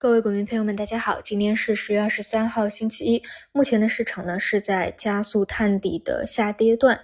[0.00, 3.20] 各位股民朋友们，大家好，今天是十月二十三号，星期一。
[3.50, 7.00] 目前的市场呢是在加速探底的下跌段。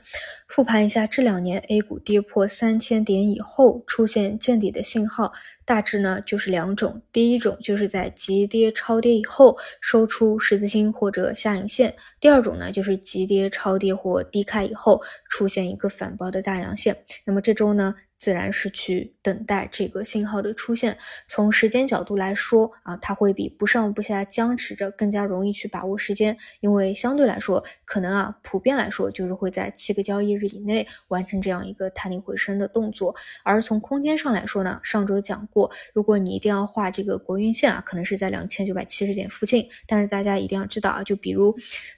[0.47, 5.33] 复盘一下这两年 A 股跌破三千点以后出现见底的信号，
[5.65, 7.02] 大致呢就是两种。
[7.10, 11.90] 第一种就是在急跌超跌以后收出十字星或者下影线；
[12.20, 16.96] 第二种呢就是急跌超跌或低开以后出现一个反包的大阳线。
[17.24, 17.92] 那么这周呢？
[18.25, 20.96] 自然是去等待这个信号的出现。
[21.29, 33.14] 从时间角度来说啊，它会比不上不下僵持着更加容易去把握时间，因为相对来说，可能啊，普遍来说就是会在七个交易日以内完成这样一个探底回升的动作。
[33.42, 39.69] 而从空间上来说呢，上周讲过，如果你一定要画这个国运线啊，可能是在两千九百七十点附近。
[39.86, 41.55] 但是大家一定要知道啊，就比如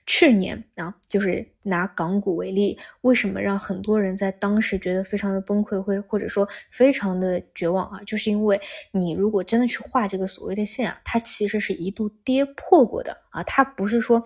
[0.06, 8.60] 去年啊，就是拿港股为例，为什么让很多人在当时觉得非常的崩溃，会或者说非常的绝望啊，就是因为
[8.92, 14.22] 你如果真的去画这个所谓的线啊，它其实是一度跌破过的啊，它不是说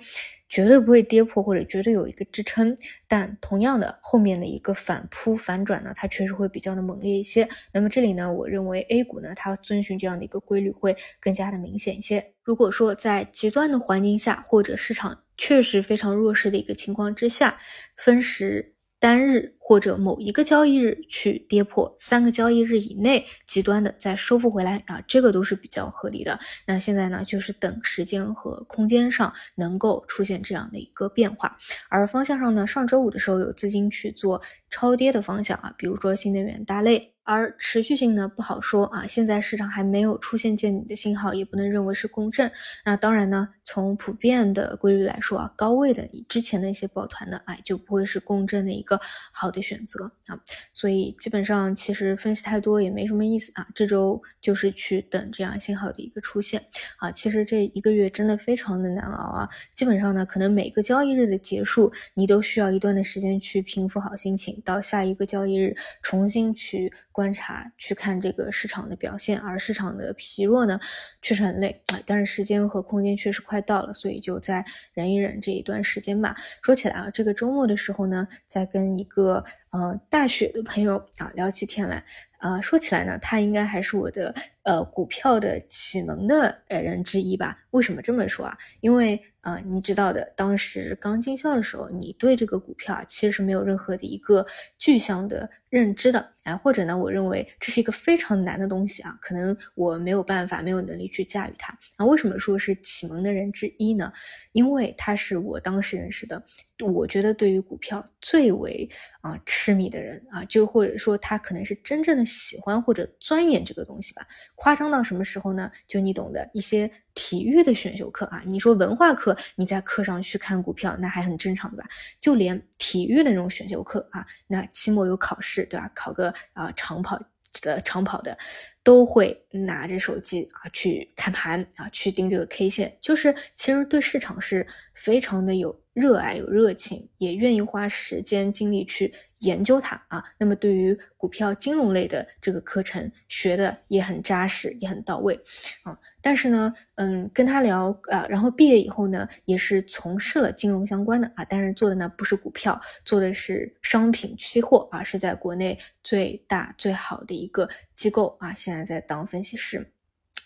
[0.48, 7.48] 绝对不会跌破或者绝对有一个支撑，但同样的后面的一个反扑反转呢，它确实会比较的猛烈一些。
[7.72, 12.32] 那么这里呢，我认为 A 股呢，它遵循这样的一个规律会更加的明显一些。
[12.42, 17.56] 如果说在极端的环境下，或者市场确实非常弱势的一个情况之下，
[17.96, 18.74] 分时。
[19.02, 26.38] 单日或者某一个交易日去跌破三个交易日以内极端的再收复回来啊，这个都是比较合理的。
[26.66, 31.56] 那现在呢，就是等时间和空间上能够出现这样的一个变化。
[31.88, 37.14] 而方向上呢，上周五的时候有资金去做超跌的方向啊，比如说新能源大类。
[37.30, 42.50] 而持续性呢不好说啊，现在市场还没有出现见底的信号，也不能认为是共振。
[42.84, 48.98] 那当然呢，从普遍的规律来说啊，高位的之前的一些抱团的，哎，就不会是共振的一个
[49.32, 50.36] 好的选择啊。
[50.74, 53.64] 所以基本上其实分析太多也没什么意思啊。
[53.76, 56.60] 这周就是去等这样信号的一个出现
[56.98, 57.12] 啊。
[57.12, 59.48] 其实这一个月真的非常的难熬啊。
[59.72, 66.92] 基本上呢，可能每个交易日的结束，你都需要一段的时间去平复好心情，到下一个交易日重新去。
[67.20, 70.80] 观察去看这个市场的表现，而市场的疲弱呢，
[71.20, 72.00] 确实很累啊。
[72.06, 74.64] 但是时间和空间确实快到了，所以就再
[74.94, 76.34] 忍一忍这一段时间吧。
[76.62, 82.02] 说起来啊，这个周末的时候呢，在跟一个呃大学的朋友啊聊起天来。
[82.40, 87.58] 啊，说起来呢，他应该还是我的呃股票的启蒙的呃人之一吧？
[87.70, 88.56] 为什么这么说啊？
[88.80, 94.44] 因为啊，你知道的，当时刚进校的时候，你对这个股票啊其实是没有任何的一个
[94.78, 101.78] 具象的认知的，哎，或者呢，我认为这是一个非常难的东西啊，可能我没有办法，没有能力去驾驭它。
[101.96, 104.10] 啊，为什么说是启蒙的人之一呢？
[104.52, 106.42] 因为他是我当时认识的。
[106.82, 108.88] 我觉得对于股票最为
[109.20, 114.26] 啊痴迷的人啊，就或者说他可能是真正的喜欢或者钻研这个东西吧。
[114.54, 115.70] 夸张到什么时候呢？
[115.86, 121.88] 就你懂的一些体育的选修课啊，你说文化课你在课上去看股票那还很正常对吧？
[122.20, 125.90] 就连体育的那种选修课啊，那期末有考试对吧？
[125.94, 127.20] 考个啊长跑
[127.62, 128.36] 的长跑的。
[128.82, 139.12] 都会拿着手机啊去看盘啊，去盯这个 K 线，就是其实对市场是非常的有热爱、有热情，也愿意花时间精力去。
[139.40, 145.34] 研究它啊，那么对于股票金融类的这个课程学的也很扎实，也很到位
[145.82, 145.98] 啊。
[146.20, 159.90] 但是呢，嗯，跟他聊啊，然后毕业以后呢，也是从事了金融相关的啊，但是做的呢不是股票，做的是商品期货啊，是在国内最大最好的一个机构啊，现在在当分析师。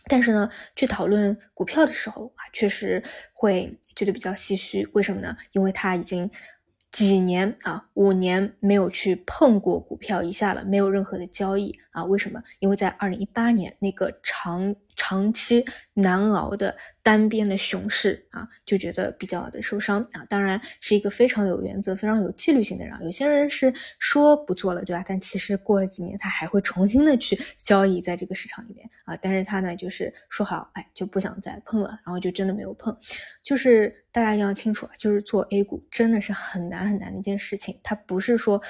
[0.06, 4.88] 但是呢，去讨论股票的时候啊，确实会觉得比较唏嘘。
[4.92, 5.36] 为什么呢？
[5.52, 6.30] 因为他已经。
[6.90, 12.04] 几年啊，五年没有去碰过股票一下了，没有任何的交易啊？
[12.04, 12.40] 为什么？
[12.60, 14.76] 因为在二零一八年那个长。
[14.96, 20.24] 长期难熬的单边的熊市啊，就觉得比较的受伤啊。
[20.28, 22.94] 当然是一个非常有原则、非常有纪律性的人。
[23.02, 25.04] 有些人是说不做了，对吧？
[25.06, 29.16] 但其实过了几年，他还会重新的去交易在这个市场里面啊。
[29.16, 32.96] 但是他呢，就是说好，哎，就不想再碰了，然后就真的没有碰。
[33.42, 38.62] 就是大家一定要清楚啊，就是做 A 股真的是很难很难的一件事情，它不是说。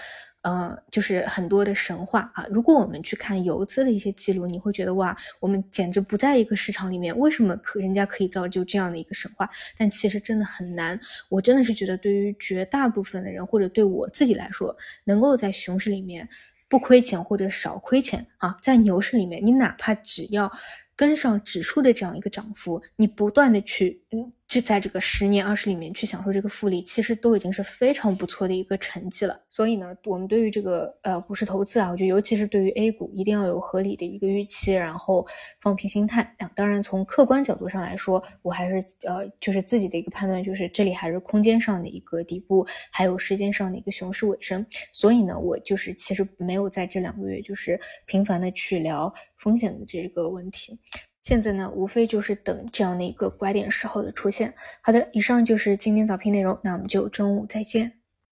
[0.44, 2.44] 呃，就是很多的神话啊。
[2.50, 7.18] 如果我们去看游资的一些记录，你会觉得哇，我们简直不在一个市场里面。
[7.18, 9.48] 为什么可人家可以造就这样的一个神话？
[9.78, 11.00] 但其实真的很难。
[11.30, 16.28] 我真的是觉得，对于绝大部分的人，或者对我自己来说，能够在熊市里面
[16.68, 20.52] 不亏钱或者少亏钱啊，在牛市里面，你哪怕只要
[20.94, 24.30] 跟上指数的这样一个涨幅，你不断的去嗯。
[24.54, 29.36] 就在这个十年二十里面去享受这个复利，其实都已经是非常不错的一个成绩了。
[29.48, 35.26] 所以呢，我们对于这个呃股市投资啊，我觉得尤其是对于 A 股，一定要有合理的一个预期，然后
[35.60, 36.36] 放平心态。
[36.54, 44.64] 当然，从客观角度上来说，我还是呃就是自己的一个判断，就是这里还是空间上的一个底部，还有时间上的一个熊市尾声。
[44.92, 47.76] 所以呢，我就是其实没有在这两个月就是
[48.06, 50.78] 频繁的去聊风险的这个问题。
[51.24, 54.52] 现在呢，无非就是等这样的一个拐点时候的出现。
[54.82, 58.03] 好的，以上就是今天早评内容，那我们就中午再见。